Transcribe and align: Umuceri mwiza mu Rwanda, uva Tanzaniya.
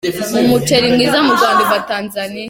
Umuceri 0.45 0.87
mwiza 0.93 1.17
mu 1.25 1.31
Rwanda, 1.37 1.61
uva 1.65 1.79
Tanzaniya. 1.89 2.39